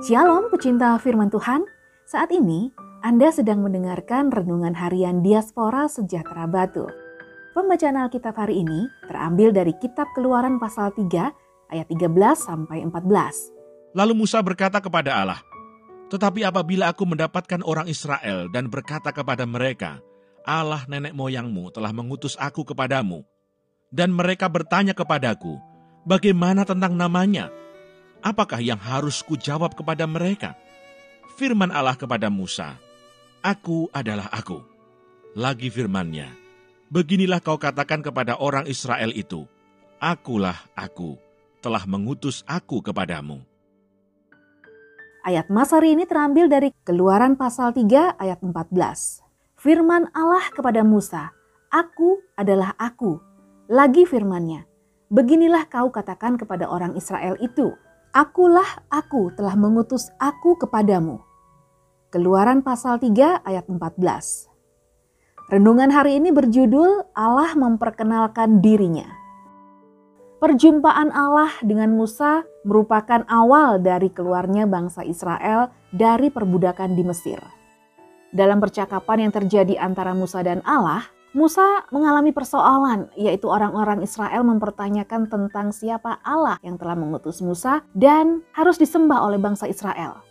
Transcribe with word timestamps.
Shalom 0.00 0.48
pecinta 0.48 0.96
firman 0.96 1.28
Tuhan. 1.28 1.68
Saat 2.08 2.32
ini 2.32 2.72
Anda 3.04 3.28
sedang 3.28 3.60
mendengarkan 3.60 4.32
renungan 4.32 4.72
harian 4.72 5.20
Diaspora 5.20 5.92
Sejahtera 5.92 6.48
Batu. 6.48 6.88
Pembacaan 7.52 8.00
Alkitab 8.00 8.32
hari 8.32 8.64
ini 8.64 8.88
terambil 9.04 9.52
dari 9.52 9.76
kitab 9.76 10.08
Keluaran 10.16 10.56
pasal 10.56 10.96
3 10.96 11.04
ayat 11.68 11.84
13 11.92 12.16
sampai 12.32 12.80
14. 12.80 13.92
Lalu 13.92 14.24
Musa 14.24 14.40
berkata 14.40 14.80
kepada 14.80 15.20
Allah, 15.20 15.44
"Tetapi 16.08 16.48
apabila 16.48 16.88
aku 16.88 17.04
mendapatkan 17.04 17.60
orang 17.60 17.84
Israel 17.84 18.48
dan 18.48 18.72
berkata 18.72 19.12
kepada 19.12 19.44
mereka, 19.44 20.00
Allah 20.48 20.80
nenek 20.88 21.12
moyangmu 21.12 21.76
telah 21.76 21.92
mengutus 21.92 22.40
aku 22.40 22.64
kepadamu, 22.64 23.20
dan 23.92 24.16
mereka 24.16 24.48
bertanya 24.48 24.96
kepadaku, 24.96 25.60
bagaimana 26.08 26.64
tentang 26.64 26.96
namanya?" 26.96 27.52
Apakah 28.20 28.60
yang 28.60 28.78
harus 28.80 29.20
kujawab 29.24 29.76
kepada 29.76 30.08
mereka? 30.08 30.56
Firman 31.40 31.72
Allah 31.72 31.96
kepada 31.96 32.28
Musa, 32.28 32.76
Aku 33.40 33.88
adalah 33.96 34.28
aku. 34.28 34.60
Lagi 35.32 35.72
firmannya, 35.72 36.28
Beginilah 36.90 37.40
kau 37.40 37.56
katakan 37.56 38.02
kepada 38.02 38.36
orang 38.36 38.68
Israel 38.68 39.14
itu, 39.16 39.48
Akulah 40.02 40.58
aku, 40.76 41.16
telah 41.64 41.84
mengutus 41.88 42.44
aku 42.44 42.84
kepadamu. 42.84 43.40
Ayat 45.20 45.52
Masari 45.52 45.92
ini 45.92 46.08
terambil 46.08 46.48
dari 46.48 46.72
Keluaran 46.84 47.36
pasal 47.36 47.76
3 47.76 48.16
ayat 48.16 48.40
14. 48.40 49.20
Firman 49.60 50.08
Allah 50.16 50.48
kepada 50.52 50.80
Musa, 50.80 51.32
Aku 51.68 52.20
adalah 52.34 52.72
aku. 52.80 53.20
Lagi 53.70 54.08
firmannya, 54.08 54.64
Beginilah 55.12 55.68
kau 55.68 55.92
katakan 55.92 56.40
kepada 56.40 56.66
orang 56.66 56.96
Israel 56.96 57.38
itu, 57.38 57.76
Akulah 58.10 58.66
aku 58.90 59.30
telah 59.38 59.54
mengutus 59.54 60.10
aku 60.18 60.58
kepadamu. 60.58 61.22
Keluaran 62.10 62.58
pasal 62.58 62.98
3 62.98 63.46
ayat 63.46 63.70
14. 63.70 64.50
Renungan 65.46 65.94
hari 65.94 66.18
ini 66.18 66.34
berjudul 66.34 67.14
Allah 67.14 67.54
memperkenalkan 67.54 68.58
dirinya. 68.58 69.06
Perjumpaan 70.42 71.14
Allah 71.14 71.54
dengan 71.62 71.94
Musa 71.94 72.42
merupakan 72.66 73.22
awal 73.30 73.78
dari 73.78 74.10
keluarnya 74.10 74.66
bangsa 74.66 75.06
Israel 75.06 75.70
dari 75.94 76.34
perbudakan 76.34 76.98
di 76.98 77.06
Mesir. 77.06 77.38
Dalam 78.34 78.58
percakapan 78.58 79.30
yang 79.30 79.32
terjadi 79.38 79.78
antara 79.78 80.18
Musa 80.18 80.42
dan 80.42 80.66
Allah, 80.66 81.06
Musa 81.30 81.86
mengalami 81.94 82.34
persoalan, 82.34 83.06
yaitu 83.14 83.46
orang-orang 83.46 84.02
Israel 84.02 84.42
mempertanyakan 84.42 85.30
tentang 85.30 85.70
siapa 85.70 86.18
Allah 86.26 86.58
yang 86.58 86.74
telah 86.74 86.98
mengutus 86.98 87.38
Musa 87.38 87.86
dan 87.94 88.42
harus 88.50 88.82
disembah 88.82 89.22
oleh 89.22 89.38
bangsa 89.38 89.70
Israel. 89.70 90.26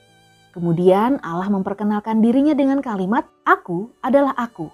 Kemudian 0.52 1.24
Allah 1.24 1.48
memperkenalkan 1.48 2.20
dirinya 2.20 2.52
dengan 2.52 2.84
kalimat, 2.84 3.24
"Aku 3.48 3.96
adalah 4.04 4.36
Aku". 4.36 4.68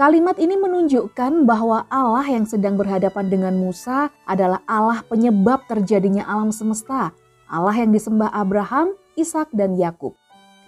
Kalimat 0.00 0.40
ini 0.40 0.56
menunjukkan 0.56 1.44
bahwa 1.44 1.84
Allah 1.92 2.24
yang 2.24 2.48
sedang 2.48 2.80
berhadapan 2.80 3.28
dengan 3.28 3.52
Musa 3.60 4.08
adalah 4.24 4.64
Allah 4.64 5.04
penyebab 5.12 5.68
terjadinya 5.68 6.24
alam 6.24 6.48
semesta, 6.56 7.12
Allah 7.44 7.76
yang 7.76 7.92
disembah 7.92 8.32
Abraham, 8.32 8.96
Ishak, 9.12 9.52
dan 9.52 9.76
Yakub. 9.76 10.16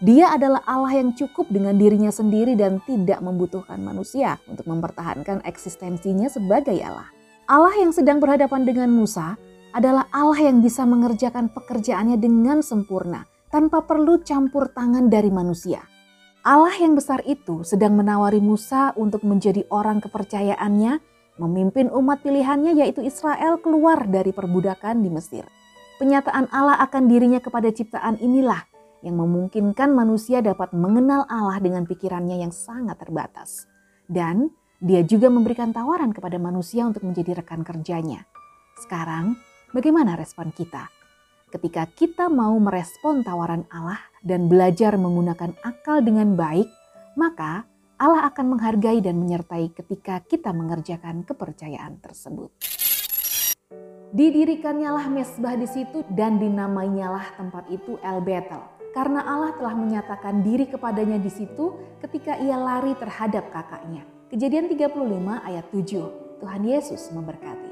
Dia 0.02 0.34
adalah 0.34 0.66
Allah 0.66 0.98
yang 0.98 1.14
cukup 1.14 1.46
dengan 1.46 1.78
dirinya 1.78 2.10
sendiri 2.10 2.58
dan 2.58 2.82
tidak 2.82 3.22
membutuhkan 3.22 3.78
manusia 3.78 4.34
untuk 4.50 4.66
mempertahankan 4.66 5.46
eksistensinya 5.46 6.26
sebagai 6.26 6.74
Allah. 6.82 7.06
Allah 7.46 7.70
yang 7.78 7.94
sedang 7.94 8.18
berhadapan 8.18 8.66
dengan 8.66 8.90
Musa 8.90 9.38
adalah 9.70 10.10
Allah 10.10 10.50
yang 10.50 10.58
bisa 10.58 10.82
mengerjakan 10.82 11.54
pekerjaannya 11.54 12.18
dengan 12.18 12.66
sempurna 12.66 13.30
tanpa 13.54 13.86
perlu 13.86 14.18
campur 14.26 14.74
tangan 14.74 15.06
dari 15.06 15.30
manusia. 15.30 15.86
Allah 16.42 16.74
yang 16.82 16.98
besar 16.98 17.22
itu 17.22 17.62
sedang 17.62 17.94
menawari 17.94 18.42
Musa 18.42 18.90
untuk 18.98 19.22
menjadi 19.22 19.62
orang 19.70 20.02
kepercayaannya, 20.02 20.98
memimpin 21.38 21.86
umat 21.94 22.26
pilihannya 22.26 22.74
yaitu 22.74 23.06
Israel 23.06 23.62
keluar 23.62 24.02
dari 24.10 24.34
perbudakan 24.34 24.98
di 24.98 25.14
Mesir. 25.14 25.46
Penyataan 26.02 26.50
Allah 26.50 26.82
akan 26.82 27.06
dirinya 27.06 27.38
kepada 27.38 27.70
ciptaan 27.70 28.18
inilah 28.18 28.71
yang 29.02 29.18
memungkinkan 29.18 29.90
manusia 29.90 30.40
dapat 30.40 30.70
mengenal 30.72 31.26
Allah 31.26 31.58
dengan 31.58 31.84
pikirannya 31.84 32.40
yang 32.42 32.54
sangat 32.54 32.98
terbatas. 33.02 33.66
Dan 34.06 34.50
dia 34.82 35.02
juga 35.06 35.30
memberikan 35.30 35.70
tawaran 35.70 36.10
kepada 36.10 36.38
manusia 36.42 36.82
untuk 36.86 37.06
menjadi 37.06 37.42
rekan 37.42 37.62
kerjanya. 37.62 38.26
Sekarang, 38.82 39.38
bagaimana 39.70 40.18
respon 40.18 40.50
kita? 40.50 40.90
Ketika 41.52 41.84
kita 41.92 42.32
mau 42.32 42.56
merespon 42.56 43.20
tawaran 43.20 43.68
Allah 43.68 44.00
dan 44.24 44.48
belajar 44.48 44.96
menggunakan 44.96 45.52
akal 45.60 46.00
dengan 46.00 46.32
baik, 46.32 46.66
maka 47.14 47.68
Allah 48.00 48.26
akan 48.26 48.56
menghargai 48.58 48.98
dan 48.98 49.20
menyertai 49.20 49.70
ketika 49.70 50.18
kita 50.26 50.50
mengerjakan 50.50 51.22
kepercayaan 51.22 52.02
tersebut. 52.02 52.50
Didirikannya 54.12 54.92
lah 54.92 55.08
mesbah 55.08 55.56
di 55.56 55.64
situ 55.64 56.04
dan 56.12 56.36
dinamainyalah 56.36 57.32
tempat 57.40 57.64
itu 57.72 57.96
El 58.04 58.20
Betel 58.20 58.60
karena 58.92 59.24
Allah 59.24 59.56
telah 59.56 59.72
menyatakan 59.72 60.44
diri 60.44 60.68
kepadanya 60.68 61.16
di 61.16 61.32
situ 61.32 61.80
ketika 62.04 62.36
ia 62.36 62.60
lari 62.60 62.92
terhadap 63.00 63.48
kakaknya. 63.48 64.04
Kejadian 64.28 64.68
35 64.68 65.00
ayat 65.48 65.64
7. 65.72 66.44
Tuhan 66.44 66.62
Yesus 66.68 67.08
memberkati. 67.16 67.71